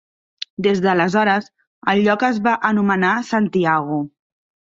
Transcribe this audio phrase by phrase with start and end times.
[0.67, 1.49] Des d'aleshores,
[1.93, 4.01] el lloc es va anomenar Santiago.